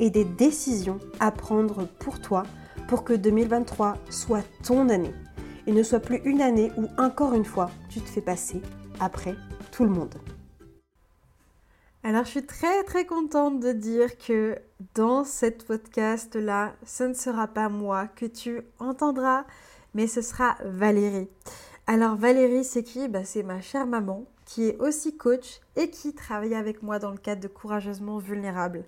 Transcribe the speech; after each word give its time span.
et 0.00 0.10
des 0.10 0.24
décisions 0.24 0.98
à 1.20 1.30
prendre 1.30 1.86
pour 1.98 2.20
toi 2.20 2.44
pour 2.88 3.04
que 3.04 3.12
2023 3.12 3.96
soit 4.10 4.44
ton 4.62 4.88
année 4.88 5.14
et 5.66 5.72
ne 5.72 5.82
soit 5.82 6.00
plus 6.00 6.20
une 6.24 6.42
année 6.42 6.70
où 6.76 6.86
encore 6.98 7.34
une 7.34 7.44
fois 7.44 7.70
tu 7.88 8.00
te 8.00 8.08
fais 8.08 8.20
passer 8.20 8.60
après 9.00 9.34
tout 9.72 9.84
le 9.84 9.90
monde. 9.90 10.14
Alors 12.02 12.24
je 12.24 12.30
suis 12.30 12.46
très 12.46 12.84
très 12.84 13.06
contente 13.06 13.60
de 13.60 13.72
dire 13.72 14.18
que 14.18 14.58
dans 14.94 15.24
cette 15.24 15.64
podcast 15.64 16.36
là, 16.36 16.74
ce 16.84 17.04
ne 17.04 17.14
sera 17.14 17.46
pas 17.46 17.70
moi 17.70 18.08
que 18.08 18.26
tu 18.26 18.60
entendras, 18.78 19.46
mais 19.94 20.06
ce 20.06 20.20
sera 20.20 20.56
Valérie. 20.64 21.30
Alors 21.86 22.16
Valérie, 22.16 22.64
c'est 22.64 22.82
qui? 22.82 23.08
Bah, 23.08 23.24
C'est 23.24 23.42
ma 23.42 23.62
chère 23.62 23.86
maman 23.86 24.26
qui 24.44 24.68
est 24.68 24.78
aussi 24.78 25.16
coach 25.16 25.60
et 25.76 25.88
qui 25.88 26.12
travaille 26.12 26.54
avec 26.54 26.82
moi 26.82 26.98
dans 26.98 27.10
le 27.10 27.16
cadre 27.16 27.40
de 27.40 27.48
Courageusement 27.48 28.18
Vulnérable. 28.18 28.84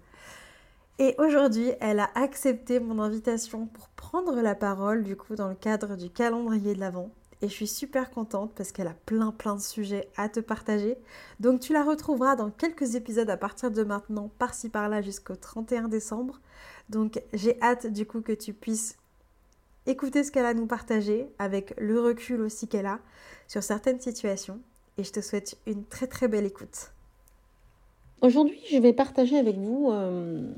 Et 0.98 1.14
aujourd'hui, 1.18 1.72
elle 1.80 2.00
a 2.00 2.10
accepté 2.14 2.80
mon 2.80 2.98
invitation 3.00 3.66
pour 3.66 3.88
prendre 3.90 4.40
la 4.40 4.54
parole, 4.54 5.02
du 5.02 5.14
coup, 5.14 5.34
dans 5.34 5.48
le 5.48 5.54
cadre 5.54 5.94
du 5.94 6.08
calendrier 6.08 6.74
de 6.74 6.80
l'Avent. 6.80 7.10
Et 7.42 7.48
je 7.48 7.52
suis 7.52 7.66
super 7.66 8.10
contente 8.10 8.52
parce 8.56 8.72
qu'elle 8.72 8.86
a 8.86 8.96
plein 9.04 9.30
plein 9.30 9.56
de 9.56 9.60
sujets 9.60 10.08
à 10.16 10.30
te 10.30 10.40
partager. 10.40 10.96
Donc 11.38 11.60
tu 11.60 11.74
la 11.74 11.84
retrouveras 11.84 12.34
dans 12.34 12.50
quelques 12.50 12.94
épisodes 12.94 13.28
à 13.28 13.36
partir 13.36 13.70
de 13.70 13.84
maintenant, 13.84 14.30
par-ci 14.38 14.70
par-là 14.70 15.02
jusqu'au 15.02 15.36
31 15.36 15.88
décembre. 15.88 16.40
Donc 16.88 17.22
j'ai 17.34 17.60
hâte 17.60 17.88
du 17.88 18.06
coup 18.06 18.22
que 18.22 18.32
tu 18.32 18.54
puisses 18.54 18.96
écouter 19.84 20.24
ce 20.24 20.32
qu'elle 20.32 20.46
a 20.46 20.48
à 20.48 20.54
nous 20.54 20.66
partager 20.66 21.28
avec 21.38 21.74
le 21.76 22.00
recul 22.00 22.40
aussi 22.40 22.68
qu'elle 22.68 22.86
a 22.86 23.00
sur 23.48 23.62
certaines 23.62 24.00
situations. 24.00 24.58
Et 24.96 25.04
je 25.04 25.12
te 25.12 25.20
souhaite 25.20 25.58
une 25.66 25.84
très 25.84 26.06
très 26.06 26.28
belle 26.28 26.46
écoute. 26.46 26.90
Aujourd'hui, 28.22 28.58
je 28.70 28.78
vais 28.78 28.94
partager 28.94 29.38
avec 29.38 29.56
vous 29.58 29.90
euh, 29.92 30.50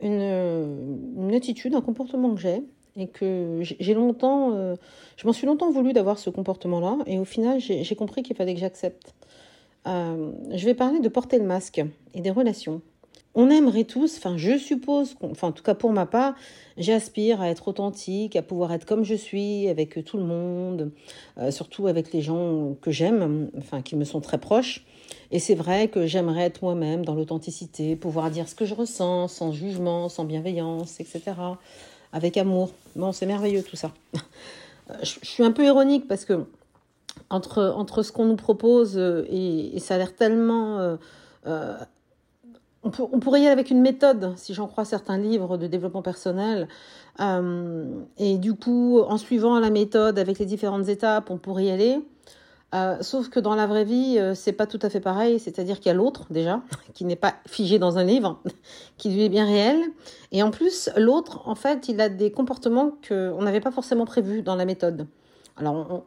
une, 0.00 1.32
attitude, 1.34 1.74
un 1.74 1.80
comportement 1.80 2.34
que 2.34 2.40
j'ai 2.40 2.62
et 2.96 3.08
que 3.08 3.60
j'ai 3.62 3.94
longtemps, 3.94 4.52
euh, 4.54 4.74
je 5.16 5.26
m'en 5.26 5.32
suis 5.32 5.46
longtemps 5.46 5.70
voulu 5.70 5.92
d'avoir 5.92 6.18
ce 6.18 6.30
comportement-là 6.30 6.98
et 7.06 7.18
au 7.18 7.24
final, 7.24 7.60
j'ai 7.60 7.96
compris 7.96 8.22
qu'il 8.22 8.36
fallait 8.36 8.54
que 8.54 8.60
j'accepte. 8.60 9.14
Euh, 9.86 10.32
je 10.52 10.64
vais 10.64 10.74
parler 10.74 11.00
de 11.00 11.08
porter 11.08 11.38
le 11.38 11.44
masque 11.44 11.82
et 12.14 12.20
des 12.20 12.30
relations. 12.30 12.80
On 13.36 13.50
aimerait 13.50 13.84
tous, 13.84 14.16
enfin 14.16 14.36
je 14.36 14.58
suppose, 14.58 15.14
enfin 15.22 15.48
en 15.48 15.52
tout 15.52 15.62
cas 15.62 15.74
pour 15.74 15.92
ma 15.92 16.06
part, 16.06 16.34
j'aspire 16.76 17.40
à 17.40 17.48
être 17.48 17.68
authentique, 17.68 18.34
à 18.34 18.42
pouvoir 18.42 18.72
être 18.72 18.86
comme 18.86 19.04
je 19.04 19.14
suis 19.14 19.68
avec 19.68 20.04
tout 20.04 20.16
le 20.16 20.24
monde, 20.24 20.90
surtout 21.50 21.86
avec 21.86 22.12
les 22.12 22.22
gens 22.22 22.74
que 22.80 22.90
j'aime, 22.90 23.50
enfin 23.58 23.82
qui 23.82 23.94
me 23.94 24.04
sont 24.04 24.20
très 24.20 24.38
proches. 24.38 24.84
Et 25.30 25.38
c'est 25.38 25.54
vrai 25.54 25.88
que 25.88 26.06
j'aimerais 26.06 26.42
être 26.42 26.62
moi-même 26.62 27.04
dans 27.04 27.14
l'authenticité, 27.14 27.96
pouvoir 27.96 28.30
dire 28.30 28.48
ce 28.48 28.54
que 28.54 28.64
je 28.64 28.74
ressens 28.74 29.28
sans 29.28 29.52
jugement, 29.52 30.08
sans 30.08 30.24
bienveillance, 30.24 31.00
etc. 31.00 31.22
Avec 32.12 32.36
amour. 32.36 32.70
Bon, 32.94 33.12
c'est 33.12 33.26
merveilleux 33.26 33.62
tout 33.62 33.76
ça. 33.76 33.92
je, 35.02 35.18
suis 35.22 35.42
un 35.42 35.52
peu 35.52 35.64
ironique 35.64 36.06
parce 36.06 36.24
que 36.24 36.44
entre, 37.30 37.74
entre 37.76 38.02
ce 38.02 38.12
qu'on 38.12 38.26
nous 38.26 38.36
propose 38.36 38.96
euh, 38.96 39.26
et, 39.30 39.78
ça 39.80 39.94
a 39.96 39.98
l'air 39.98 40.14
tellement... 40.14 40.78
Euh, 40.78 40.96
euh, 41.46 41.76
on, 42.86 43.20
pourrait 43.20 43.40
y 43.40 43.44
aller 43.44 43.52
avec 43.52 43.70
une 43.70 43.80
méthode, 43.80 44.34
si 44.36 44.54
j'en 44.54 44.66
crois 44.66 44.84
certains 44.84 45.18
livres 45.18 45.56
de 45.56 45.66
développement 45.66 46.02
personnel. 46.02 46.68
et 48.18 48.38
du 48.38 48.54
coup, 48.54 49.00
en 49.00 49.16
suivant 49.18 49.58
la 49.58 49.70
méthode 49.70 50.18
avec 50.18 50.38
les 50.38 50.46
différentes 50.46 50.88
étapes, 50.88 51.30
on 51.30 51.38
pourrait 51.38 51.64
y 51.64 51.70
aller. 51.70 52.00
Euh, 52.74 52.96
sauf 53.00 53.28
que 53.28 53.38
dans 53.38 53.54
la 53.54 53.66
vraie 53.66 53.84
vie, 53.84 54.18
euh, 54.18 54.34
c'est 54.34 54.52
pas 54.52 54.66
tout 54.66 54.78
à 54.82 54.90
fait 54.90 55.00
pareil. 55.00 55.38
C'est-à-dire 55.38 55.76
qu'il 55.76 55.86
y 55.86 55.90
a 55.90 55.94
l'autre 55.94 56.26
déjà, 56.30 56.62
qui 56.94 57.04
n'est 57.04 57.16
pas 57.16 57.34
figé 57.46 57.78
dans 57.78 57.98
un 57.98 58.04
livre, 58.04 58.40
qui 58.98 59.10
lui 59.10 59.24
est 59.24 59.28
bien 59.28 59.46
réel. 59.46 59.80
Et 60.32 60.42
en 60.42 60.50
plus, 60.50 60.90
l'autre, 60.96 61.42
en 61.46 61.54
fait, 61.54 61.88
il 61.88 62.00
a 62.00 62.08
des 62.08 62.30
comportements 62.30 62.92
qu'on 63.06 63.42
n'avait 63.42 63.60
pas 63.60 63.70
forcément 63.70 64.04
prévus 64.04 64.42
dans 64.42 64.56
la 64.56 64.64
méthode. 64.64 65.06
Alors, 65.58 66.04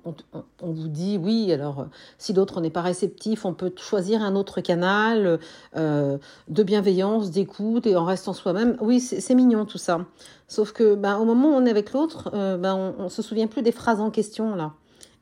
on, 0.61 0.71
vous 0.71 0.87
dit, 0.87 1.17
oui, 1.17 1.51
alors, 1.51 1.87
si 2.19 2.33
l'autre 2.33 2.61
n'est 2.61 2.69
pas 2.69 2.81
réceptif, 2.81 3.45
on 3.45 3.53
peut 3.53 3.73
choisir 3.75 4.21
un 4.21 4.35
autre 4.35 4.61
canal 4.61 5.39
euh, 5.75 6.17
de 6.49 6.63
bienveillance, 6.63 7.31
d'écoute 7.31 7.87
et 7.87 7.95
en 7.95 8.05
restant 8.05 8.33
soi-même. 8.33 8.77
Oui, 8.79 8.99
c'est 8.99 9.33
mignon 9.33 9.65
tout 9.65 9.79
ça. 9.79 10.05
Sauf 10.47 10.71
que, 10.71 10.93
ben, 10.93 11.17
au 11.17 11.25
moment 11.25 11.49
où 11.49 11.53
on 11.53 11.65
est 11.65 11.71
avec 11.71 11.93
l'autre, 11.93 12.29
ben, 12.31 12.75
on, 12.75 13.05
on 13.05 13.09
se 13.09 13.23
souvient 13.23 13.47
plus 13.47 13.63
des 13.63 13.71
phrases 13.71 13.99
en 13.99 14.11
question, 14.11 14.55
là. 14.55 14.73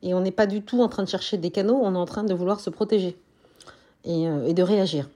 Et 0.02 0.14
on 0.14 0.20
n'est 0.20 0.30
pas 0.30 0.46
du 0.46 0.62
tout 0.62 0.82
en 0.82 0.88
train 0.88 1.02
de 1.02 1.08
chercher 1.08 1.38
des 1.38 1.50
canaux, 1.50 1.80
on 1.82 1.94
est 1.94 1.98
en 1.98 2.04
train 2.04 2.24
de 2.24 2.34
vouloir 2.34 2.60
se 2.60 2.70
protéger 2.70 3.16
et, 4.04 4.28
euh, 4.28 4.52
de 4.52 4.62
réagir. 4.62 5.08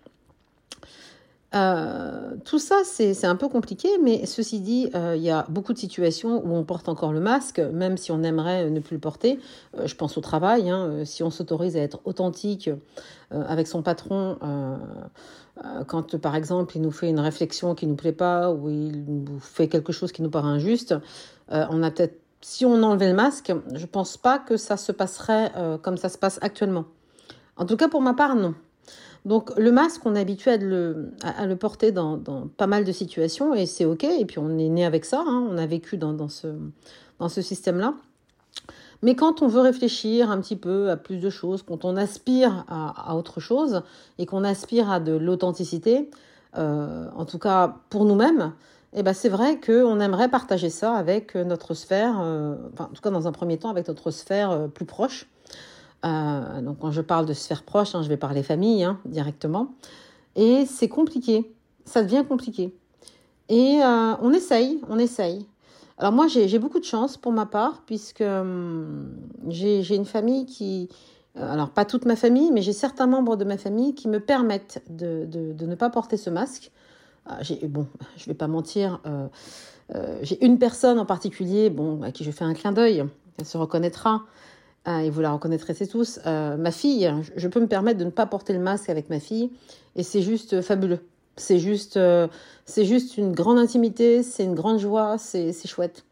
Euh, 1.54 2.34
tout 2.44 2.58
ça, 2.58 2.76
c'est 2.84 3.26
un 3.26 3.36
peu 3.36 3.48
compliqué, 3.48 3.88
mais 4.02 4.24
ceci 4.26 4.60
dit, 4.60 4.90
euh, 4.94 5.14
il 5.16 5.22
y 5.22 5.30
a 5.30 5.44
beaucoup 5.48 5.72
de 5.72 5.78
situations 5.78 6.42
où 6.44 6.54
on 6.54 6.64
porte 6.64 6.88
encore 6.88 7.12
le 7.12 7.20
masque, 7.20 7.58
même 7.58 7.96
si 7.96 8.10
on 8.10 8.22
aimerait 8.22 8.70
ne 8.70 8.80
plus 8.80 8.94
le 8.94 9.00
porter. 9.00 9.38
je 9.84 9.94
pense 9.94 10.16
au 10.16 10.20
travail, 10.20 10.70
hein, 10.70 11.04
si 11.04 11.22
on 11.22 11.30
s'autorise 11.30 11.76
à 11.76 11.80
être 11.80 12.00
authentique 12.04 12.70
avec 13.30 13.66
son 13.66 13.82
patron, 13.82 14.38
quand 15.86 16.16
par 16.18 16.36
exemple 16.36 16.76
il 16.76 16.82
nous 16.82 16.90
fait 16.90 17.08
une 17.08 17.20
réflexion 17.20 17.74
qui 17.74 17.86
ne 17.86 17.92
nous 17.92 17.96
plaît 17.96 18.12
pas 18.12 18.50
ou 18.52 18.68
il 18.68 19.04
nous 19.06 19.40
fait 19.40 19.68
quelque 19.68 19.92
chose 19.92 20.12
qui 20.12 20.22
nous 20.22 20.30
paraît 20.30 20.48
injuste, 20.48 20.94
on 21.48 21.82
a 21.82 21.90
peut-être 21.90 22.22
si 22.42 22.66
on 22.66 22.82
enlevait 22.82 23.08
le 23.08 23.14
masque, 23.14 23.52
je 23.72 23.86
pense 23.86 24.16
pas 24.16 24.38
que 24.38 24.56
ça 24.56 24.76
se 24.76 24.92
passerait 24.92 25.52
euh, 25.56 25.78
comme 25.78 25.96
ça 25.96 26.08
se 26.08 26.18
passe 26.18 26.38
actuellement. 26.42 26.84
En 27.56 27.64
tout 27.64 27.76
cas, 27.76 27.88
pour 27.88 28.02
ma 28.02 28.14
part, 28.14 28.34
non. 28.34 28.54
Donc 29.24 29.56
le 29.56 29.70
masque, 29.70 30.04
on 30.04 30.16
est 30.16 30.20
habitué 30.20 30.52
à 30.52 30.56
le, 30.56 31.54
porter 31.54 31.92
dans, 31.92 32.18
pas 32.56 32.66
mal 32.66 32.84
de 32.84 32.92
situations 32.92 33.54
et 33.54 33.66
c'est 33.66 33.84
ok. 33.84 34.04
Et 34.04 34.24
puis 34.24 34.38
on 34.38 34.58
est 34.58 34.68
né 34.68 34.84
avec 34.84 35.04
ça, 35.04 35.22
hein. 35.26 35.46
on 35.48 35.58
a 35.58 35.66
vécu 35.66 35.96
dans, 35.96 36.28
ce, 36.28 37.40
système-là. 37.40 37.94
Mais 39.02 39.14
quand 39.14 39.42
on 39.42 39.48
veut 39.48 39.60
réfléchir 39.60 40.30
un 40.30 40.40
petit 40.40 40.56
peu 40.56 40.90
à 40.90 40.96
plus 40.96 41.18
de 41.18 41.30
choses, 41.30 41.62
quand 41.62 41.84
on 41.84 41.96
aspire 41.96 42.64
à, 42.68 43.16
autre 43.16 43.40
chose 43.40 43.82
et 44.18 44.26
qu'on 44.26 44.44
aspire 44.44 44.90
à 44.90 44.98
de 45.00 45.12
l'authenticité, 45.12 46.10
euh, 46.58 47.08
en 47.16 47.24
tout 47.24 47.38
cas 47.38 47.76
pour 47.90 48.04
nous-mêmes, 48.04 48.52
eh 48.94 49.02
ben 49.02 49.14
c'est 49.14 49.28
vrai 49.28 49.58
qu'on 49.58 50.00
aimerait 50.00 50.28
partager 50.28 50.68
ça 50.68 50.94
avec 50.94 51.34
notre 51.34 51.74
sphère, 51.74 52.20
euh, 52.20 52.56
enfin, 52.74 52.84
en 52.84 52.94
tout 52.94 53.00
cas 53.00 53.10
dans 53.10 53.26
un 53.26 53.32
premier 53.32 53.56
temps 53.56 53.70
avec 53.70 53.88
notre 53.88 54.10
sphère 54.10 54.50
euh, 54.50 54.68
plus 54.68 54.84
proche. 54.84 55.28
Donc 56.02 56.78
quand 56.80 56.90
je 56.90 57.00
parle 57.00 57.26
de 57.26 57.32
sphère 57.32 57.62
proche, 57.62 57.94
hein, 57.94 58.02
je 58.02 58.08
vais 58.08 58.16
parler 58.16 58.42
famille 58.42 58.84
hein, 58.84 58.98
directement. 59.04 59.74
Et 60.36 60.66
c'est 60.66 60.88
compliqué, 60.88 61.52
ça 61.84 62.02
devient 62.02 62.24
compliqué. 62.26 62.74
Et 63.48 63.80
on 63.82 64.32
essaye, 64.32 64.80
on 64.88 64.98
essaye. 64.98 65.46
Alors 65.98 66.12
moi 66.12 66.26
j'ai 66.26 66.58
beaucoup 66.58 66.80
de 66.80 66.84
chance 66.84 67.16
pour 67.16 67.32
ma 67.32 67.46
part 67.46 67.82
puisque 67.86 68.22
hum, 68.22 69.10
j'ai 69.48 69.94
une 69.94 70.06
famille 70.06 70.46
qui, 70.46 70.88
alors 71.36 71.70
pas 71.70 71.84
toute 71.84 72.04
ma 72.04 72.16
famille, 72.16 72.50
mais 72.52 72.62
j'ai 72.62 72.72
certains 72.72 73.06
membres 73.06 73.36
de 73.36 73.44
ma 73.44 73.56
famille 73.56 73.94
qui 73.94 74.08
me 74.08 74.20
permettent 74.20 74.82
de, 74.90 75.24
de, 75.26 75.66
ne 75.66 75.74
pas 75.74 75.90
porter 75.90 76.16
ce 76.16 76.30
masque. 76.30 76.70
Ah, 77.26 77.38
bon, 77.68 77.86
je 78.16 78.26
vais 78.26 78.34
pas 78.34 78.48
mentir, 78.48 79.00
euh, 79.06 79.28
euh, 79.94 80.18
j'ai 80.22 80.44
une 80.44 80.58
personne 80.58 80.98
en 80.98 81.06
particulier, 81.06 81.70
bon, 81.70 82.02
à 82.02 82.10
qui 82.10 82.24
je 82.24 82.30
fais 82.30 82.44
un 82.44 82.52
clin 82.52 82.72
d'œil, 82.72 83.04
elle 83.38 83.44
se 83.44 83.56
reconnaîtra, 83.56 84.22
et 84.86 85.10
vous 85.10 85.20
la 85.20 85.32
reconnaîtrez 85.32 85.74
tous. 85.86 86.18
Euh, 86.26 86.56
ma 86.56 86.72
fille, 86.72 87.12
je 87.36 87.48
peux 87.48 87.60
me 87.60 87.66
permettre 87.66 87.98
de 87.98 88.04
ne 88.04 88.10
pas 88.10 88.26
porter 88.26 88.52
le 88.52 88.58
masque 88.58 88.90
avec 88.90 89.10
ma 89.10 89.20
fille, 89.20 89.50
et 89.96 90.02
c'est 90.02 90.22
juste 90.22 90.60
fabuleux. 90.60 91.00
C'est 91.36 91.58
juste, 91.58 91.98
c'est 92.66 92.84
juste 92.84 93.16
une 93.16 93.32
grande 93.32 93.58
intimité, 93.58 94.22
c'est 94.22 94.44
une 94.44 94.54
grande 94.54 94.78
joie, 94.78 95.16
c'est 95.18 95.54
chouette. 95.66 96.04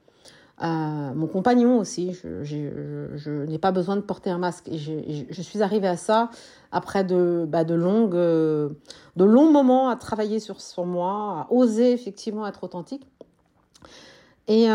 mon 0.61 1.27
compagnon 1.27 1.79
aussi, 1.79 2.17
je, 2.43 3.45
n'ai 3.45 3.59
pas 3.59 3.71
besoin 3.71 3.97
de 3.97 4.01
porter 4.01 4.31
un 4.31 4.39
masque. 4.39 4.69
Et 4.69 4.79
je, 4.79 5.43
suis 5.43 5.63
arrivée 5.63 5.89
à 5.89 5.99
ça 5.99 6.31
après 6.73 7.05
de, 7.05 7.45
bah, 7.47 7.65
de, 7.65 7.75
longues, 7.75 8.15
de 8.15 9.25
longs 9.25 9.53
moments 9.53 9.91
à 9.91 9.97
travailler 9.97 10.41
sur, 10.41 10.63
sur 10.63 10.87
moi, 10.87 11.47
à 11.51 11.53
oser 11.53 11.93
effectivement 11.93 12.47
être 12.47 12.65
authentique. 12.65 13.07
Et 14.49 14.69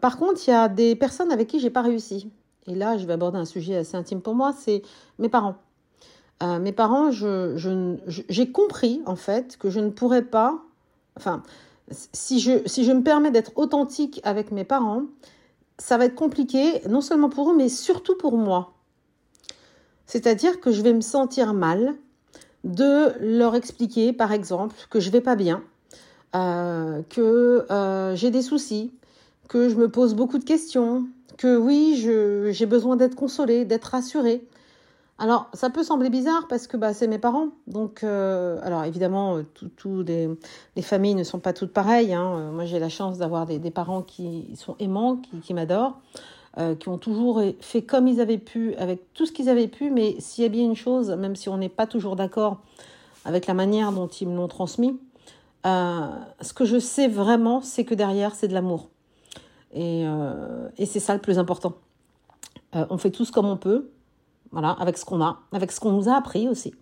par 0.00 0.18
contre, 0.18 0.40
il 0.46 0.50
y 0.50 0.54
a 0.54 0.68
des 0.68 0.96
personnes 0.96 1.30
avec 1.30 1.46
qui 1.46 1.60
j'ai 1.60 1.70
pas 1.70 1.82
réussi. 1.82 2.32
Et 2.66 2.74
là, 2.74 2.96
je 2.96 3.06
vais 3.06 3.12
aborder 3.12 3.38
un 3.38 3.44
sujet 3.44 3.76
assez 3.76 3.96
intime 3.96 4.20
pour 4.20 4.34
moi, 4.34 4.54
c'est 4.58 4.82
mes 5.18 5.28
parents. 5.28 5.56
Euh, 6.42 6.58
mes 6.58 6.72
parents, 6.72 7.10
j'ai 7.10 8.52
compris 8.52 9.02
en 9.06 9.16
fait 9.16 9.56
que 9.56 9.70
je 9.70 9.80
ne 9.80 9.90
pourrais 9.90 10.22
pas, 10.22 10.62
enfin, 11.16 11.42
si 11.90 12.40
je, 12.40 12.92
me 12.92 13.02
permets 13.02 13.30
d'être 13.30 13.52
authentique 13.56 14.20
avec 14.24 14.50
mes 14.50 14.64
parents, 14.64 15.02
ça 15.78 15.98
va 15.98 16.06
être 16.06 16.14
compliqué, 16.14 16.82
non 16.88 17.00
seulement 17.00 17.28
pour 17.28 17.50
eux, 17.50 17.56
mais 17.56 17.68
surtout 17.68 18.16
pour 18.16 18.36
moi. 18.36 18.72
C'est-à-dire 20.06 20.60
que 20.60 20.72
je 20.72 20.82
vais 20.82 20.92
me 20.92 21.00
sentir 21.00 21.54
mal 21.54 21.94
de 22.64 23.12
leur 23.20 23.54
expliquer, 23.54 24.12
par 24.12 24.32
exemple, 24.32 24.74
que 24.90 25.00
je 25.00 25.10
vais 25.10 25.20
pas 25.20 25.36
bien, 25.36 25.62
euh, 26.34 27.02
que 27.10 27.66
euh, 27.70 28.16
j'ai 28.16 28.30
des 28.30 28.42
soucis, 28.42 28.92
que 29.48 29.68
je 29.68 29.76
me 29.76 29.88
pose 29.88 30.14
beaucoup 30.14 30.38
de 30.38 30.44
questions, 30.44 31.06
que 31.36 31.56
oui, 31.56 31.96
j'ai 32.52 32.66
besoin 32.66 32.96
d'être 32.96 33.14
consolée, 33.14 33.64
d'être 33.64 33.84
rassurée. 33.84 34.46
Alors, 35.18 35.46
ça 35.52 35.70
peut 35.70 35.84
sembler 35.84 36.10
bizarre 36.10 36.48
parce 36.48 36.66
que 36.66 36.76
bah, 36.76 36.92
c'est 36.92 37.06
mes 37.06 37.18
parents. 37.18 37.50
Donc, 37.68 38.02
euh, 38.02 38.58
alors 38.62 38.84
évidemment, 38.84 39.40
tout, 39.76 40.04
les, 40.06 40.82
familles 40.82 41.14
ne 41.14 41.22
sont 41.22 41.38
pas 41.38 41.52
toutes 41.52 41.72
pareilles. 41.72 42.12
Hein. 42.12 42.34
Euh, 42.36 42.50
moi, 42.50 42.64
j'ai 42.64 42.80
la 42.80 42.88
chance 42.88 43.18
d'avoir 43.18 43.46
des, 43.46 43.70
parents 43.70 44.02
qui 44.02 44.50
sont 44.56 44.74
aimants, 44.80 45.20
qui, 45.42 45.54
m'adorent, 45.54 46.00
euh, 46.58 46.74
qui 46.74 46.88
ont 46.88 46.98
toujours 46.98 47.40
fait 47.60 47.82
comme 47.82 48.08
ils 48.08 48.20
avaient 48.20 48.38
pu, 48.38 48.74
avec 48.74 49.12
tout 49.14 49.24
ce 49.24 49.30
qu'ils 49.32 49.48
avaient 49.48 49.68
pu. 49.68 49.90
Mais 49.90 50.16
s'il 50.18 50.42
y 50.42 50.46
a 50.46 50.50
bien 50.50 50.64
une 50.64 50.76
chose, 50.76 51.10
même 51.10 51.36
si 51.36 51.48
on 51.48 51.58
n'est 51.58 51.68
pas 51.68 51.86
toujours 51.86 52.16
d'accord 52.16 52.58
avec 53.24 53.46
la 53.46 53.54
manière 53.54 53.92
dont 53.92 54.08
ils 54.08 54.28
me 54.28 54.36
l'ont 54.36 54.48
transmis, 54.48 54.98
ce 55.64 56.52
que 56.54 56.64
je 56.64 56.78
sais 56.78 57.06
vraiment, 57.06 57.62
c'est 57.62 57.84
que 57.84 57.94
derrière, 57.94 58.34
c'est 58.34 58.48
de 58.48 58.52
l'amour. 58.52 58.88
Et, 59.74 60.04
et 60.78 60.86
c'est 60.86 61.00
ça 61.00 61.14
le 61.14 61.20
plus 61.20 61.38
important. 61.38 61.74
on 62.72 62.96
fait 62.96 63.10
tous 63.10 63.30
comme 63.30 63.46
on 63.46 63.56
peut. 63.56 63.90
Voilà, 64.52 64.70
avec 64.70 64.96
ce 64.96 65.04
qu'on 65.04 65.20
a, 65.20 65.40
avec 65.50 65.72
ce 65.72 65.80
qu'on 65.80 65.90
nous 65.90 66.08
a 66.08 66.14
appris 66.14 66.48
aussi. 66.48 66.72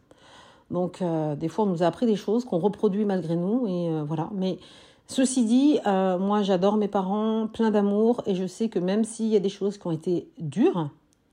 Donc, 0.72 1.02
euh, 1.02 1.36
des 1.36 1.48
fois, 1.48 1.64
on 1.64 1.68
nous 1.68 1.82
a 1.82 1.86
appris 1.86 2.06
des 2.06 2.16
choses 2.16 2.44
qu'on 2.44 2.58
reproduit 2.58 3.04
malgré 3.04 3.36
nous, 3.36 3.66
et 3.66 3.88
euh, 3.90 4.02
voilà. 4.02 4.30
Mais 4.34 4.58
ceci 5.06 5.44
dit, 5.44 5.78
euh, 5.86 6.18
moi, 6.18 6.42
j'adore 6.42 6.76
mes 6.76 6.88
parents, 6.88 7.46
plein 7.46 7.70
d'amour, 7.70 8.22
et 8.26 8.34
je 8.34 8.46
sais 8.46 8.68
que 8.68 8.78
même 8.78 9.04
s'il 9.04 9.26
y 9.26 9.36
a 9.36 9.40
des 9.40 9.50
choses 9.50 9.78
qui 9.78 9.86
ont 9.86 9.90
été 9.92 10.28
dures, 10.38 10.88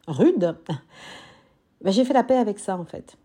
rudes, 0.07 0.55
ben, 1.81 1.91
j'ai 1.91 2.03
fait 2.03 2.13
la 2.13 2.23
paix 2.23 2.37
avec 2.37 2.59
ça, 2.59 2.77
en 2.77 2.85
fait. 2.85 3.17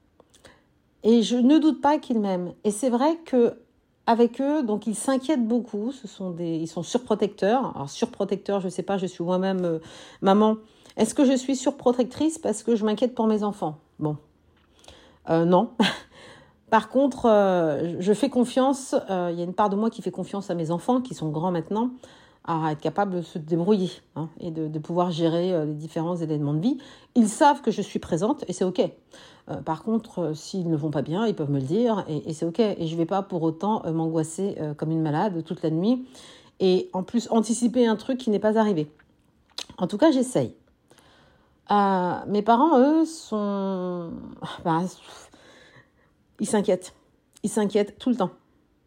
Et 1.03 1.23
je 1.23 1.37
ne 1.37 1.59
doute 1.59 1.81
pas 1.81 1.99
qu'ils 1.99 2.21
m'aiment. 2.21 2.53
Et 2.63 2.71
c'est 2.71 2.91
vrai 2.91 3.17
que 3.25 3.59
avec 4.07 4.41
eux, 4.41 4.63
donc 4.63 4.87
ils 4.87 4.95
s'inquiètent 4.95 5.47
beaucoup. 5.47 5.93
Ce 5.93 6.07
sont 6.07 6.31
des, 6.31 6.57
ils 6.57 6.69
sont 6.69 6.83
surprotecteurs. 6.83 7.75
Alors 7.75 7.91
surprotecteurs, 7.91 8.61
je 8.61 8.69
sais 8.69 8.83
pas, 8.83 8.99
je 8.99 9.07
suis 9.07 9.25
moi-même 9.25 9.81
maman. 10.21 10.57
Est-ce 10.97 11.15
que 11.15 11.25
je 11.25 11.37
suis 11.37 11.57
surprotectrice 11.57 12.39
parce 12.39 12.63
que 12.63 12.77
je 12.77 12.85
m'inquiète 12.85 13.15
pour 13.15 13.27
mes 13.27 13.43
enfants? 13.43 13.79
Bon, 13.99 14.17
euh, 15.31 15.45
non. 15.45 15.71
Par 16.71 16.89
contre, 16.89 17.27
euh, 17.27 17.97
je 18.01 18.13
fais 18.13 18.29
confiance, 18.29 18.95
euh, 19.11 19.31
il 19.33 19.39
y 19.39 19.43
a 19.43 19.45
une 19.45 19.55
part 19.55 19.71
de 19.71 19.77
moi 19.77 19.91
qui 19.91 20.03
fait 20.03 20.11
confiance 20.11 20.51
à 20.51 20.55
mes 20.55 20.71
enfants, 20.71 21.01
qui 21.01 21.15
sont 21.15 21.31
grands 21.31 21.53
maintenant, 21.53 21.91
à 22.45 22.73
être 22.73 22.81
capables 22.81 23.15
de 23.17 23.23
se 23.23 23.39
débrouiller 23.39 23.91
hein, 24.17 24.29
et 24.39 24.51
de, 24.51 24.79
pouvoir 24.79 25.11
gérer 25.11 25.65
les 25.67 25.73
différents 25.73 26.17
éléments 26.17 26.55
de 26.55 26.61
vie. 26.61 26.79
Ils 27.15 27.29
savent 27.29 27.63
que 27.63 27.71
je 27.71 27.81
suis 27.81 27.99
présente 27.99 28.45
et 28.49 28.53
c'est 28.53 28.65
OK. 28.65 28.83
par 29.65 29.83
contre, 29.83 30.37
s'ils 30.37 30.69
ne 30.69 30.77
vont 30.77 30.91
pas 30.91 31.01
bien, 31.01 31.27
ils 31.27 31.35
peuvent 31.35 31.51
me 31.51 31.59
le 31.59 31.67
dire 31.67 32.05
et, 32.07 32.35
c'est 32.35 32.45
OK. 32.45 32.61
Et 32.61 32.87
je 32.87 32.93
ne 32.93 32.99
vais 32.99 33.07
pas 33.07 33.23
pour 33.23 33.43
autant 33.43 33.83
m'angoisser 33.91 34.59
comme 34.77 34.91
une 34.91 35.01
malade 35.01 35.43
toute 35.43 35.63
la 35.63 35.71
nuit 35.71 36.07
et 36.61 36.91
en 36.93 37.03
plus 37.03 37.29
anticiper 37.31 37.87
un 37.87 37.97
truc 37.97 38.19
qui 38.19 38.31
n'est 38.31 38.39
pas 38.39 38.59
arrivé. 38.59 38.91
En 39.79 39.87
tout 39.87 39.99
cas, 39.99 40.11
j'essaye. 40.11 40.55
Euh, 41.71 42.15
mes 42.27 42.43
parents, 42.43 42.79
eux, 42.79 43.05
sont. 43.05 44.13
Bah, 44.65 44.83
ils 46.41 46.47
s'inquiètent. 46.47 46.95
Ils 47.43 47.51
s'inquiètent 47.51 47.99
tout 47.99 48.11
le 48.11 48.17
temps. 48.17 48.31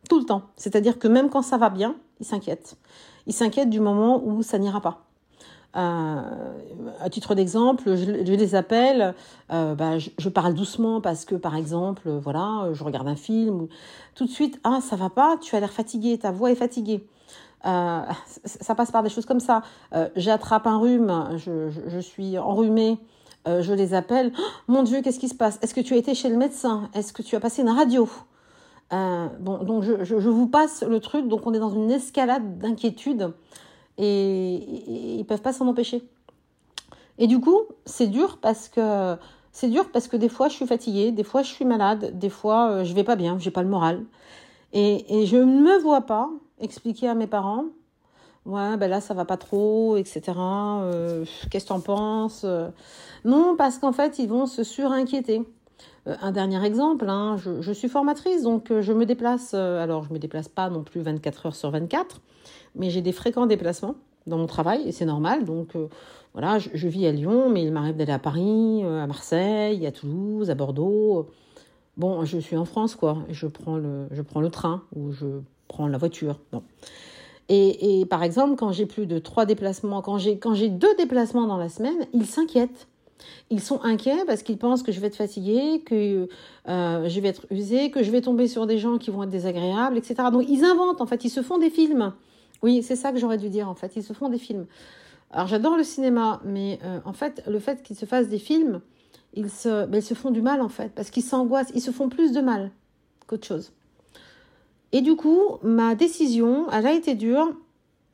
Tout 0.10 0.20
le 0.20 0.26
temps. 0.26 0.44
C'est-à-dire 0.56 1.00
que 1.00 1.08
même 1.08 1.30
quand 1.30 1.42
ça 1.42 1.58
va 1.58 1.70
bien, 1.70 1.96
ils 2.20 2.26
s'inquiètent. 2.26 2.78
Ils 3.26 3.34
s'inquiètent 3.34 3.70
du 3.70 3.80
moment 3.80 4.22
où 4.24 4.42
ça 4.44 4.58
n'ira 4.58 4.82
pas. 4.82 5.04
Euh, 5.76 6.22
à 7.02 7.10
titre 7.10 7.36
d'exemple, 7.36 7.96
je, 7.96 8.34
les 8.34 8.56
appelle, 8.56 9.14
euh, 9.52 9.76
bah, 9.76 9.98
je, 10.00 10.30
parle 10.30 10.54
doucement 10.54 11.02
parce 11.02 11.26
que, 11.26 11.36
par 11.36 11.56
exemple, 11.56 12.10
voilà, 12.10 12.70
je 12.74 12.84
regarde 12.84 13.08
un 13.08 13.16
film. 13.16 13.68
Tout 14.16 14.26
de 14.26 14.32
suite, 14.32 14.60
ah, 14.64 14.80
ça 14.82 14.96
va 14.96 15.10
pas, 15.10 15.38
tu 15.42 15.56
as 15.56 15.60
l'air 15.60 15.72
fatigué, 15.72 16.18
ta 16.18 16.32
voix 16.32 16.52
est 16.52 16.56
fatiguée. 16.56 17.06
Euh, 17.66 18.02
ça 18.46 18.76
passe 18.76 18.92
par 18.92 19.04
des 19.04 19.10
choses 19.10 19.26
comme 19.26 19.40
ça. 19.40 19.62
Euh, 19.94 20.10
j'attrape 20.16 20.68
un 20.68 20.78
rhume, 20.78 21.38
je, 21.38 22.00
suis 22.00 22.38
enrhumée, 22.38 22.98
euh, 23.48 23.62
je 23.62 23.74
les 23.74 23.94
appelle. 23.94 24.32
Oh, 24.38 24.42
mon 24.68 24.84
Dieu, 24.84 25.02
qu'est-ce 25.02 25.20
qui 25.20 25.28
se 25.28 25.36
passe? 25.36 25.60
Est-ce 25.62 25.74
que 25.74 25.82
tu 25.82 25.94
as 25.94 25.98
été 25.98 26.14
chez 26.14 26.30
le 26.30 26.38
médecin? 26.38 26.90
Est-ce 26.94 27.14
que 27.14 27.22
tu 27.22 27.36
as 27.36 27.40
passé 27.40 27.62
une 27.62 27.70
radio? 27.70 28.08
Bon, 28.92 29.64
donc 29.64 29.84
je, 29.84 30.16
vous 30.16 30.48
passe 30.48 30.84
le 30.84 31.00
truc. 31.00 31.28
Donc 31.28 31.46
on 31.46 31.54
est 31.54 31.60
dans 31.60 31.70
une 31.70 31.92
escalade 31.92 32.58
d'inquiétude 32.58 33.34
et, 33.98 34.56
ils 35.20 35.26
peuvent 35.26 35.42
pas 35.42 35.54
s'en 35.54 35.68
empêcher. 35.68 36.08
Et 37.18 37.28
du 37.28 37.40
coup, 37.40 37.62
c'est 37.86 38.08
dur 38.08 38.38
parce 38.42 38.70
que 38.70 39.16
c'est 39.52 39.70
dur 39.70 39.90
parce 39.92 40.08
que 40.08 40.18
des 40.18 40.30
fois 40.30 40.50
je 40.50 40.54
suis 40.54 40.68
fatiguée, 40.68 41.12
des 41.12 41.24
fois 41.24 41.42
je 41.42 41.52
suis 41.52 41.66
malade, 41.66 42.18
des 42.18 42.30
fois 42.30 42.84
je 42.84 42.94
vais 42.94 43.04
pas 43.04 43.16
bien, 43.16 43.38
j'ai 43.40 43.52
pas 43.52 43.64
le 43.64 43.70
moral. 43.70 44.06
Et, 44.74 45.22
et 45.22 45.26
je 45.26 45.38
ne 45.38 45.62
me 45.62 45.80
vois 45.80 46.02
pas 46.02 46.30
expliquer 46.60 47.08
à 47.08 47.16
mes 47.16 47.28
parents 47.28 47.66
ouais 48.48 48.78
ben 48.78 48.90
là 48.90 49.02
ça 49.02 49.14
va 49.14 49.26
pas 49.26 49.38
trop 49.38 49.98
etc 49.98 50.22
euh, 50.38 51.26
qu'est-ce 51.52 51.66
que 51.66 51.68
tu 51.68 51.74
en 51.74 51.82
penses 51.82 52.46
non 53.26 53.56
parce 53.58 53.78
qu'en 53.78 53.92
fait 53.92 54.20
ils 54.20 54.30
vont 54.30 54.46
se 54.46 54.64
surinquiéter 54.64 55.40
euh, 55.40 55.57
un 56.06 56.32
dernier 56.32 56.64
exemple 56.66 57.10
hein, 57.10 57.38
je, 57.38 57.72
suis 57.72 57.90
formatrice 57.90 58.44
donc 58.44 58.72
euh, 58.72 58.82
je 58.82 58.94
me 58.94 59.06
déplace 59.06 59.54
alors 59.54 60.04
je 60.04 60.14
me 60.14 60.20
déplace 60.20 60.48
pas 60.48 60.70
non 60.70 60.84
plus 60.84 61.02
24 61.02 61.48
heures 61.48 61.56
sur 61.56 61.70
24 61.70 62.22
mais 62.76 62.90
j'ai 62.90 63.02
des 63.02 63.12
fréquents 63.12 63.46
déplacements 63.46 63.96
dans 64.26 64.38
mon 64.38 64.48
travail 64.48 64.88
et 64.88 64.92
c'est 64.92 65.06
normal 65.06 65.46
donc 65.46 65.74
voilà 66.34 66.60
je, 66.60 66.88
vis 66.88 67.08
à 67.08 67.12
Lyon 67.12 67.50
mais 67.50 67.64
il 67.64 67.72
m'arrive 67.72 67.96
d'aller 67.96 68.14
à 68.14 68.20
Paris 68.20 68.84
à 68.84 69.08
Marseille 69.08 69.86
à 69.86 69.92
Toulouse 69.92 70.50
à 70.50 70.56
Bordeaux 70.56 71.28
bon 71.98 72.26
je 72.26 72.38
suis 72.38 72.58
en 72.58 72.66
France 72.66 72.96
quoi 72.96 73.18
je 73.30 73.48
prends 73.48 73.78
le 73.78 74.08
je 74.12 74.22
prends 74.22 74.42
le 74.42 74.50
train 74.50 74.84
ou 74.96 75.12
je 75.12 75.42
prends 75.68 75.88
la 75.88 75.98
voiture. 75.98 76.40
Bon. 76.52 76.64
Et, 77.50 78.06
par 78.10 78.24
exemple, 78.24 78.58
quand 78.58 78.74
j'ai 78.74 78.86
plus 78.86 79.06
de 79.06 79.20
trois 79.20 79.46
déplacements, 79.46 80.02
quand 80.02 80.18
j'ai 80.18 80.70
deux 80.70 80.96
déplacements 80.96 81.48
dans 81.48 81.58
la 81.58 81.70
semaine, 81.70 82.06
ils 82.14 82.26
s'inquiètent. 82.26 82.88
Ils 83.50 83.62
sont 83.62 83.82
inquiets 83.84 84.26
parce 84.26 84.44
qu'ils 84.44 84.58
pensent 84.58 84.84
que 84.84 84.92
je 84.92 85.00
vais 85.00 85.08
être 85.08 85.16
fatiguée, 85.16 85.82
que 85.86 86.28
euh, 86.68 87.10
je 87.10 87.20
vais 87.20 87.30
être 87.30 87.46
usée, 87.52 87.92
que 87.92 88.04
je 88.04 88.12
vais 88.12 88.22
tomber 88.22 88.48
sur 88.48 88.68
des 88.68 88.78
gens 88.78 88.98
qui 88.98 89.10
vont 89.10 89.24
être 89.24 89.30
désagréables, 89.30 89.98
etc. 89.98 90.16
Donc 90.32 90.46
ils 90.48 90.64
inventent, 90.64 91.02
en 91.02 91.06
fait, 91.06 91.24
ils 91.26 91.30
se 91.30 91.42
font 91.42 91.58
des 91.58 91.70
films. 91.70 92.14
Oui, 92.64 92.84
c'est 92.84 92.96
ça 92.96 93.12
que 93.12 93.20
j'aurais 93.20 93.38
dû 93.38 93.50
dire, 93.50 93.70
en 93.70 93.76
fait. 93.76 93.96
Ils 93.96 94.04
se 94.04 94.14
font 94.14 94.30
des 94.30 94.38
films. 94.38 94.66
Alors 95.32 95.48
j'adore 95.48 95.78
le 95.78 95.84
cinéma, 95.84 96.42
mais 96.46 96.80
euh, 96.84 97.00
en 97.06 97.14
fait, 97.14 97.44
le 97.48 97.60
fait 97.60 97.84
qu'ils 97.84 97.98
se 97.98 98.06
fassent 98.06 98.30
des 98.30 98.40
films, 98.40 98.82
ils 99.34 99.50
se, 99.50 99.86
ben, 99.86 100.00
ils 100.00 100.04
se 100.04 100.14
font 100.14 100.32
du 100.32 100.42
mal, 100.42 100.62
en 100.62 100.70
fait, 100.70 100.92
parce 100.96 101.10
qu'ils 101.10 101.24
s'angoissent, 101.24 101.72
ils 101.76 101.82
se 101.82 101.92
font 101.92 102.10
plus 102.10 102.32
de 102.32 102.42
mal 102.42 102.72
qu'autre 103.28 103.46
chose. 103.46 103.72
Et 104.94 105.02
du 105.02 105.16
coup, 105.16 105.58
ma 105.64 105.96
décision, 105.96 106.70
elle 106.72 106.88
a 106.88 106.94
été 106.94 107.14
dure, 107.14 107.54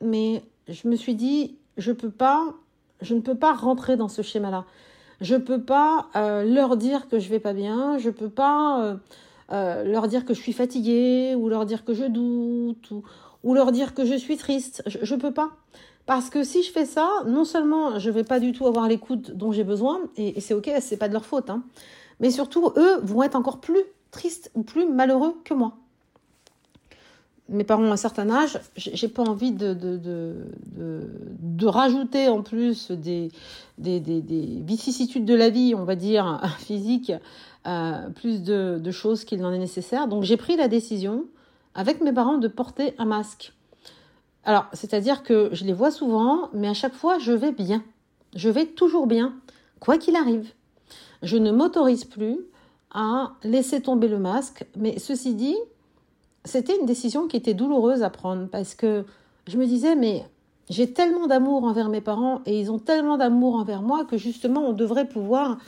mais 0.00 0.42
je 0.68 0.88
me 0.88 0.96
suis 0.96 1.14
dit, 1.14 1.56
je 1.76 1.90
ne 1.92 1.96
peux 1.96 2.10
pas 2.10 3.52
rentrer 3.52 3.96
dans 3.96 4.08
ce 4.08 4.22
schéma-là. 4.22 4.64
Je 5.20 5.36
peux 5.36 5.60
pas 5.60 6.08
euh, 6.16 6.44
leur 6.44 6.76
dire 6.76 7.08
que 7.08 7.18
je 7.18 7.28
vais 7.28 7.40
pas 7.40 7.52
bien, 7.52 7.98
je 7.98 8.10
peux 8.10 8.28
pas 8.28 8.82
euh, 8.82 8.96
euh, 9.52 9.84
leur 9.84 10.08
dire 10.08 10.24
que 10.24 10.34
je 10.34 10.40
suis 10.40 10.52
fatiguée, 10.52 11.34
ou 11.34 11.48
leur 11.48 11.66
dire 11.66 11.84
que 11.84 11.94
je 11.94 12.04
doute, 12.04 12.90
ou, 13.42 13.54
leur 13.54 13.72
dire 13.72 13.94
que 13.94 14.04
je 14.04 14.14
suis 14.14 14.36
triste. 14.36 14.82
Je, 14.86 15.14
ne 15.14 15.20
peux 15.20 15.32
pas. 15.32 15.50
Parce 16.06 16.30
que 16.30 16.42
si 16.44 16.62
je 16.62 16.70
fais 16.70 16.86
ça, 16.86 17.08
non 17.26 17.44
seulement 17.44 17.98
je 17.98 18.10
vais 18.10 18.24
pas 18.24 18.40
du 18.40 18.52
tout 18.52 18.66
avoir 18.66 18.88
l'écoute 18.88 19.30
dont 19.32 19.52
j'ai 19.52 19.64
besoin, 19.64 20.00
et, 20.16 20.40
c'est 20.40 20.54
ok, 20.54 20.70
c'est 20.80 20.96
pas 20.96 21.08
de 21.08 21.14
leur 21.14 21.24
faute, 21.24 21.50
hein, 21.50 21.62
mais 22.20 22.30
surtout 22.30 22.72
eux 22.76 23.00
vont 23.02 23.22
être 23.22 23.36
encore 23.36 23.60
plus 23.60 23.82
tristes 24.10 24.50
ou 24.54 24.62
plus 24.62 24.86
malheureux 24.86 25.34
que 25.44 25.54
moi 25.54 25.76
mes 27.48 27.64
parents 27.64 27.82
ont 27.82 27.92
un 27.92 27.96
certain 27.96 28.30
âge, 28.30 28.58
j'ai 28.76 29.08
pas 29.08 29.22
envie 29.22 29.52
de, 29.52 29.74
de, 29.74 31.66
rajouter 31.66 32.28
en 32.28 32.42
plus 32.42 32.90
des, 32.90 33.30
vicissitudes 33.78 35.24
de 35.24 35.34
la 35.34 35.50
vie, 35.50 35.74
on 35.74 35.84
va 35.84 35.94
dire, 35.94 36.40
physique, 36.58 37.12
euh, 37.66 38.08
plus 38.10 38.42
de, 38.42 38.78
de 38.82 38.90
choses 38.90 39.24
qu'il 39.24 39.40
n'en 39.40 39.52
est 39.52 39.58
nécessaire. 39.58 40.08
Donc 40.08 40.22
j'ai 40.24 40.36
pris 40.36 40.56
la 40.56 40.68
décision 40.68 41.24
avec 41.74 42.00
mes 42.00 42.12
parents 42.12 42.38
de 42.38 42.48
porter 42.48 42.94
un 42.98 43.04
masque. 43.04 43.52
Alors, 44.44 44.66
c'est-à-dire 44.72 45.22
que 45.22 45.48
je 45.52 45.64
les 45.64 45.72
vois 45.72 45.90
souvent, 45.90 46.50
mais 46.52 46.68
à 46.68 46.74
chaque 46.74 46.94
fois, 46.94 47.18
je 47.18 47.32
vais 47.32 47.52
bien. 47.52 47.82
Je 48.34 48.50
vais 48.50 48.66
toujours 48.66 49.06
bien, 49.06 49.34
quoi 49.80 49.96
qu'il 49.96 50.16
arrive. 50.16 50.52
Je 51.22 51.36
ne 51.36 51.50
m'autorise 51.50 52.04
plus 52.04 52.38
à 52.90 53.32
laisser 53.42 53.80
tomber 53.80 54.08
le 54.08 54.18
masque. 54.18 54.66
Mais 54.76 54.98
ceci 54.98 55.34
dit, 55.34 55.56
c'était 56.44 56.78
une 56.78 56.86
décision 56.86 57.26
qui 57.26 57.36
était 57.36 57.54
douloureuse 57.54 58.02
à 58.02 58.10
prendre 58.10 58.48
parce 58.48 58.74
que 58.74 59.04
je 59.46 59.56
me 59.56 59.66
disais, 59.66 59.96
mais 59.96 60.24
j'ai 60.70 60.92
tellement 60.92 61.26
d'amour 61.26 61.64
envers 61.64 61.88
mes 61.88 62.00
parents 62.00 62.40
et 62.46 62.58
ils 62.58 62.70
ont 62.70 62.78
tellement 62.78 63.16
d'amour 63.16 63.56
envers 63.56 63.82
moi 63.82 64.04
que 64.04 64.16
justement, 64.16 64.62
on 64.62 64.72
devrait 64.72 65.08
pouvoir 65.08 65.58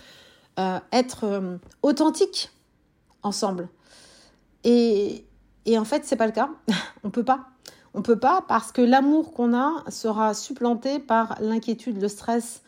euh, 0.58 0.78
être 0.92 1.24
euh, 1.24 1.56
authentique 1.82 2.50
ensemble. 3.22 3.68
Et, 4.64 5.24
et 5.66 5.78
en 5.78 5.84
fait, 5.84 6.04
c'est 6.04 6.16
pas 6.16 6.26
le 6.26 6.32
cas. 6.32 6.50
on 7.04 7.10
peut 7.10 7.24
pas. 7.24 7.46
On 7.94 8.02
peut 8.02 8.18
pas 8.18 8.44
parce 8.46 8.72
que 8.72 8.82
l'amour 8.82 9.32
qu'on 9.32 9.54
a 9.54 9.82
sera 9.88 10.34
supplanté 10.34 10.98
par 10.98 11.36
l'inquiétude, 11.40 12.00
le 12.00 12.08
stress 12.08 12.62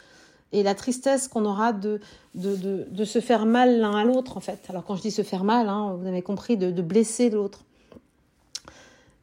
et 0.52 0.62
la 0.62 0.74
tristesse 0.74 1.28
qu'on 1.28 1.44
aura 1.44 1.74
de, 1.74 2.00
se 2.34 3.20
faire 3.20 3.44
mal 3.44 3.80
l'un 3.80 3.94
à 3.94 4.04
l'autre, 4.04 4.38
en 4.38 4.40
fait. 4.40 4.64
Alors 4.70 4.84
quand 4.84 4.96
je 4.96 5.02
dis 5.02 5.10
se 5.10 5.20
faire 5.20 5.44
mal, 5.44 5.68
hein, 5.68 5.94
vous 6.00 6.06
avez 6.06 6.22
compris, 6.22 6.56
de 6.56 6.80
blesser 6.80 7.28
l'autre. 7.28 7.60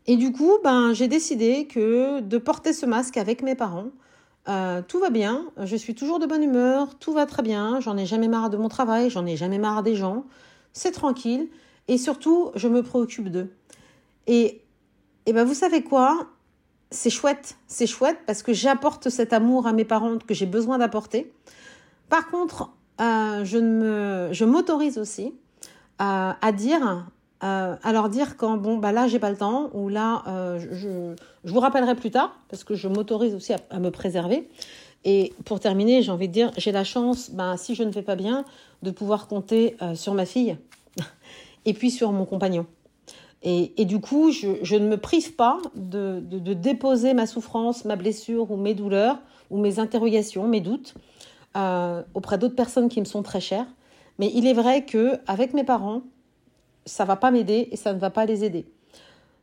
Et 0.07 0.17
du 0.17 0.31
coup, 0.31 0.57
ben, 0.63 0.93
j'ai 0.93 1.07
décidé 1.07 1.67
que 1.67 2.19
de 2.19 2.37
porter 2.37 2.73
ce 2.73 2.85
masque 2.85 3.17
avec 3.17 3.41
mes 3.41 3.55
parents, 3.55 3.89
euh, 4.47 4.81
tout 4.87 4.99
va 4.99 5.09
bien, 5.09 5.45
je 5.63 5.75
suis 5.75 5.95
toujours 5.95 6.19
de 6.19 6.27
bonne 6.27 6.43
humeur, 6.43 6.95
tout 6.99 7.13
va 7.13 7.25
très 7.25 7.41
bien, 7.41 7.79
j'en 7.79 7.97
ai 7.97 8.05
jamais 8.05 8.27
marre 8.27 8.51
de 8.51 8.57
mon 8.57 8.69
travail, 8.69 9.09
j'en 9.09 9.25
ai 9.25 9.35
jamais 9.35 9.57
marre 9.57 9.81
des 9.81 9.95
gens, 9.95 10.25
c'est 10.73 10.91
tranquille, 10.91 11.49
et 11.87 11.97
surtout, 11.97 12.51
je 12.55 12.67
me 12.67 12.83
préoccupe 12.83 13.29
d'eux. 13.29 13.51
Et, 14.27 14.61
et 15.25 15.33
ben, 15.33 15.43
vous 15.43 15.55
savez 15.55 15.83
quoi? 15.83 16.27
C'est 16.91 17.09
chouette, 17.09 17.57
c'est 17.67 17.87
chouette 17.87 18.19
parce 18.27 18.43
que 18.43 18.53
j'apporte 18.53 19.09
cet 19.09 19.33
amour 19.33 19.65
à 19.65 19.73
mes 19.73 19.85
parents 19.85 20.19
que 20.19 20.33
j'ai 20.35 20.45
besoin 20.45 20.77
d'apporter. 20.77 21.33
Par 22.09 22.29
contre, 22.29 22.69
euh, 23.01 23.43
je, 23.43 24.45
m'autorise 24.45 24.97
aussi 24.97 25.33
euh, 26.01 26.31
à 26.39 26.51
dire 26.51 27.07
euh, 27.45 27.75
à 27.83 27.93
leur 27.93 28.09
dire 28.09 28.37
quand 28.37 28.57
bon 28.57 28.77
bah 28.77 28.91
là 28.91 29.07
j'ai 29.07 29.19
pas 29.19 29.29
le 29.29 29.37
temps 29.37 29.69
ou 29.73 29.87
là 29.87 30.23
euh, 30.27 30.57
je, 30.59 31.13
je, 31.43 31.53
vous 31.53 31.59
rappellerai 31.59 31.93
plus 31.93 32.09
tard 32.09 32.35
parce 32.49 32.63
que 32.63 32.73
je 32.73 32.87
m'autorise 32.87 33.35
aussi 33.35 33.53
à, 33.53 33.79
me 33.79 33.91
préserver. 33.91 34.49
Et 35.03 35.31
pour 35.43 35.59
terminer 35.59 36.01
j'ai 36.01 36.11
envie 36.11 36.27
de 36.27 36.33
dire 36.33 36.51
j'ai 36.57 36.71
la 36.71 36.83
chance 36.83 37.29
bah, 37.29 37.55
si 37.57 37.75
je 37.75 37.83
ne 37.83 37.91
vais 37.91 38.01
pas 38.01 38.15
bien 38.15 38.45
de 38.81 38.89
pouvoir 38.89 39.27
compter 39.27 39.75
euh, 39.83 39.93
sur 39.93 40.15
ma 40.15 40.25
fille 40.25 40.57
et 41.65 41.73
puis 41.73 41.91
sur 41.91 42.11
mon 42.13 42.25
compagnon. 42.25 42.65
Et, 43.43 43.79
et 43.79 43.85
du 43.85 43.99
coup 43.99 44.31
je, 44.31 44.57
je, 44.63 44.75
ne 44.75 44.87
me 44.87 44.97
prive 44.97 45.35
pas 45.35 45.59
de, 45.75 46.21
de, 46.21 46.39
de, 46.39 46.53
déposer 46.53 47.13
ma 47.13 47.27
souffrance 47.27 47.85
ma 47.85 47.95
blessure 47.95 48.49
ou 48.49 48.57
mes 48.57 48.73
douleurs 48.73 49.19
ou 49.51 49.59
mes 49.59 49.77
interrogations 49.77 50.47
mes 50.47 50.61
doutes 50.61 50.95
auprès 52.15 52.37
d'autres 52.39 52.55
personnes 52.55 52.89
qui 52.89 52.99
me 52.99 53.05
sont 53.05 53.23
très 53.23 53.39
chères. 53.39 53.67
Mais 54.17 54.31
il 54.33 54.47
est 54.47 54.53
vrai 54.53 54.83
que 54.83 55.19
avec 55.27 55.53
mes 55.53 55.63
parents 55.63 56.01
ça 56.85 57.05
va 57.05 57.15
pas 57.15 57.31
m'aider 57.31 57.69
et 57.71 57.75
ça 57.75 57.93
ne 57.93 57.99
va 57.99 58.09
pas 58.09 58.25
les 58.25 58.43
aider. 58.43 58.65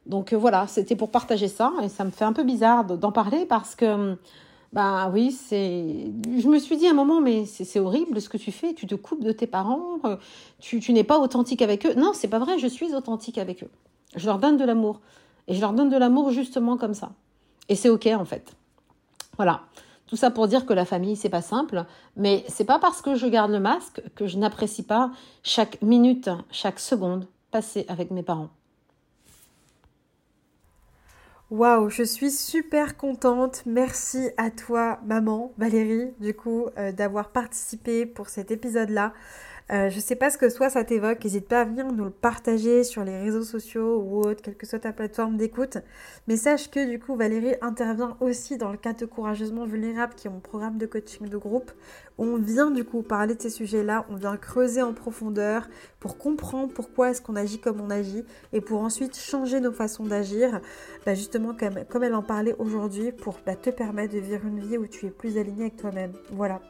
Donc 0.07 0.33
euh, 0.33 0.37
voilà, 0.37 0.67
c'était 0.67 0.97
pour 0.97 1.11
partager 1.11 1.49
ça 1.49 1.73
et 1.83 1.89
ça 1.89 2.05
me 2.05 2.11
fait 2.11 2.25
un 2.25 2.33
peu 2.33 2.45
bizarre 2.45 2.85
d'en 2.85 3.13
parler 3.13 3.47
parce 3.47 3.75
que 3.75 4.17
bah 4.73 5.11
oui, 5.13 5.33
c'est. 5.33 6.11
Je 6.39 6.49
me 6.49 6.59
suis 6.59 6.79
dit 6.79 6.87
à 6.87 6.91
un 6.91 6.95
moment, 6.95 7.21
mais 7.21 7.45
c'est 7.45 7.79
horrible 7.79 8.21
ce 8.23 8.31
que 8.31 8.39
tu 8.39 8.51
fais. 8.51 8.73
Tu 8.73 8.87
te 8.87 8.95
coupes 8.95 9.23
de 9.23 9.33
tes 9.33 9.47
parents. 9.47 9.99
Euh, 10.05 10.17
tu, 10.61 10.81
tu 10.81 10.95
n'es 10.95 11.05
pas 11.05 11.19
authentique 11.19 11.61
avec 11.61 11.85
eux. 11.85 11.93
Non, 11.95 12.13
c'est 12.15 12.29
pas 12.29 12.39
vrai. 12.39 12.59
Je 12.59 12.67
suis 12.67 12.95
authentique 12.95 13.37
avec 13.37 13.63
eux. 13.63 13.71
Je 14.17 14.27
leur 14.27 14.39
donne 14.39 14.57
de 14.57 14.65
l'amour 14.65 15.01
et 15.47 15.55
je 15.55 15.61
leur 15.61 15.75
donne 15.75 15.91
de 15.91 15.97
l'amour 15.97 16.31
justement 16.31 16.79
comme 16.79 16.95
ça. 16.95 17.13
Et 17.69 17.75
c'est 17.75 17.91
ok 17.91 18.07
en 18.07 18.25
fait. 18.25 18.55
Voilà. 19.37 19.63
Tout 20.07 20.17
ça 20.17 20.31
pour 20.31 20.47
dire 20.47 20.67
que 20.67 20.75
la 20.75 20.85
famille, 20.85 21.17
c'est 21.17 21.31
pas 21.31 21.41
simple, 21.41 21.87
mais 22.17 22.45
c'est 22.47 22.67
pas 22.67 22.79
parce 22.79 23.01
que 23.01 23.15
je 23.15 23.27
garde 23.27 23.51
le 23.51 23.61
masque 23.61 24.03
que 24.15 24.27
je 24.27 24.37
n'apprécie 24.37 24.83
pas 24.83 25.11
chaque 25.43 25.81
minute, 25.81 26.29
chaque 26.51 26.81
seconde 26.81 27.27
passée 27.53 27.85
avec 27.89 28.11
mes 28.11 28.25
parents. 28.25 28.51
Waouh, 31.53 31.91
je 31.91 32.03
suis 32.03 32.31
super 32.31 32.97
contente. 32.97 33.63
Merci 33.67 34.31
à 34.39 34.51
toi, 34.51 34.99
maman, 35.05 35.53
Valérie, 35.59 36.11
du 36.19 36.33
coup, 36.33 36.69
euh, 36.79 36.93
d'avoir 36.93 37.29
participé 37.29 38.07
pour 38.07 38.31
cet 38.31 38.51
épisode-là. 38.51 39.13
Euh, 39.71 39.91
je 39.91 40.01
sais 40.01 40.17
pas 40.17 40.31
ce 40.31 40.39
que 40.39 40.49
soit 40.49 40.71
ça 40.71 40.85
t'évoque, 40.85 41.23
n'hésite 41.25 41.49
pas 41.49 41.61
à 41.61 41.65
venir 41.65 41.87
nous 41.87 42.05
le 42.05 42.11
partager 42.11 42.85
sur 42.85 43.05
les 43.05 43.19
réseaux 43.19 43.43
sociaux 43.43 44.03
ou 44.05 44.21
autre, 44.21 44.43
quelle 44.43 44.57
que 44.57 44.67
soit 44.67 44.81
ta 44.81 44.93
plateforme 44.93 45.37
d'écoute. 45.37 45.79
Mais 46.27 46.37
sache 46.37 46.71
que 46.71 46.89
du 46.91 46.99
coup 46.99 47.17
Valérie 47.17 47.55
intervient 47.61 48.17
aussi 48.21 48.59
dans 48.59 48.71
le 48.71 48.77
cadre 48.77 49.01
de 49.01 49.07
Courageusement 49.07 49.65
Vulnérable 49.65 50.15
qui 50.15 50.27
est 50.27 50.31
mon 50.31 50.41
programme 50.41 50.79
de 50.79 50.87
coaching 50.87 51.29
de 51.29 51.37
groupe 51.37 51.71
on 52.19 52.37
vient 52.37 52.71
du 52.71 52.85
coup 52.85 53.03
parler 53.03 53.35
de 53.35 53.43
ces 53.43 53.51
sujets-là, 53.51 54.07
on 54.11 54.17
vient 54.17 54.37
creuser 54.37 54.83
en 54.83 54.93
profondeur 54.93 55.69
pour 55.99 56.19
comprendre 56.19 56.73
pourquoi 56.73 57.11
est-ce 57.11 57.23
qu'on 57.23 57.37
agit 57.37 57.59
comme 57.59 57.81
on 57.81 57.91
agit 57.91 58.25
et 58.53 58.61
pour 58.61 58.81
ensuite 58.81 59.17
changer 59.17 59.61
nos 59.61 59.73
façons 59.73 60.05
d'agir, 60.05 60.61
bah, 61.07 61.15
justement 61.15 61.55
comme, 61.55 61.85
comme 61.89 62.05
elle 62.05 62.15
en 62.15 62.23
parlait 62.23 62.55
aujourd'hui 62.59 63.13
pour 63.13 63.39
bah, 63.47 63.57
te 63.57 63.71
permettre 63.71 64.15
de 64.15 64.21
vivre 64.21 64.47
une 64.47 64.61
vie 64.61 64.79
où 64.79 64.87
tu 64.87 65.07
es 65.07 65.11
plus 65.11 65.39
aligné 65.39 65.63
avec 65.63 65.77
toi-même. 65.77 66.13
Voilà. 66.31 66.61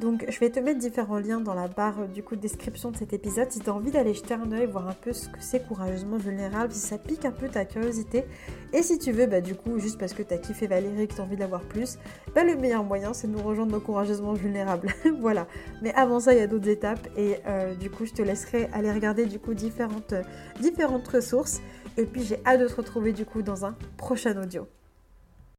Donc 0.00 0.24
je 0.28 0.40
vais 0.40 0.48
te 0.48 0.58
mettre 0.60 0.78
différents 0.78 1.18
liens 1.18 1.40
dans 1.40 1.52
la 1.52 1.68
barre 1.68 2.08
du 2.08 2.22
coup 2.22 2.34
de 2.34 2.40
description 2.40 2.90
de 2.90 2.96
cet 2.96 3.12
épisode 3.12 3.50
si 3.50 3.60
tu 3.60 3.68
as 3.68 3.74
envie 3.74 3.90
d'aller 3.90 4.14
jeter 4.14 4.32
un 4.32 4.50
oeil, 4.50 4.64
voir 4.64 4.88
un 4.88 4.94
peu 4.94 5.12
ce 5.12 5.28
que 5.28 5.36
c'est 5.40 5.66
courageusement 5.68 6.16
vulnérable, 6.16 6.72
si 6.72 6.80
ça 6.80 6.96
pique 6.96 7.26
un 7.26 7.30
peu 7.30 7.48
ta 7.48 7.66
curiosité. 7.66 8.24
Et 8.72 8.82
si 8.82 8.98
tu 8.98 9.12
veux, 9.12 9.26
bah 9.26 9.42
du 9.42 9.54
coup, 9.54 9.78
juste 9.78 9.98
parce 9.98 10.14
que 10.14 10.22
tu 10.22 10.32
as 10.32 10.38
kiffé 10.38 10.66
Valérie 10.66 11.02
et 11.02 11.06
que 11.06 11.12
tu 11.12 11.20
as 11.20 11.24
envie 11.24 11.36
d'avoir 11.36 11.60
plus, 11.60 11.98
bah 12.34 12.44
le 12.44 12.56
meilleur 12.56 12.82
moyen 12.82 13.12
c'est 13.12 13.26
de 13.26 13.32
nous 13.32 13.42
rejoindre 13.42 13.72
dans 13.72 13.80
courageusement 13.80 14.32
vulnérable. 14.32 14.88
voilà. 15.20 15.46
Mais 15.82 15.92
avant 15.92 16.18
ça, 16.18 16.32
il 16.32 16.38
y 16.38 16.42
a 16.42 16.46
d'autres 16.46 16.68
étapes 16.68 17.06
et 17.18 17.36
euh, 17.46 17.74
du 17.74 17.90
coup 17.90 18.06
je 18.06 18.12
te 18.12 18.22
laisserai 18.22 18.70
aller 18.72 18.90
regarder 18.90 19.26
du 19.26 19.38
coup 19.38 19.52
différentes, 19.52 20.14
différentes 20.60 21.06
ressources. 21.08 21.60
Et 21.98 22.06
puis 22.06 22.22
j'ai 22.22 22.40
hâte 22.46 22.60
de 22.60 22.68
te 22.68 22.74
retrouver 22.74 23.12
du 23.12 23.26
coup 23.26 23.42
dans 23.42 23.66
un 23.66 23.76
prochain 23.98 24.40
audio. 24.40 24.66